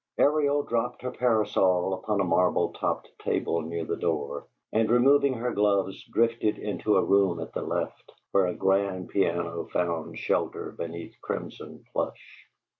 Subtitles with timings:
[0.17, 5.51] Ariel dropped her parasol upon a marble topped table near the door, and, removing her
[5.51, 11.13] gloves, drifted into a room at the left, where a grand piano found shelter beneath
[11.21, 12.47] crimson plush.